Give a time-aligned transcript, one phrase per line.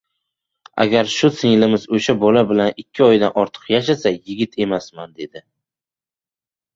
[0.83, 4.13] —Agar shu singlimiz o‘sha bola bilan ikki oydan ortiq yashasa...
[4.31, 5.43] yigit emasman!— dedi.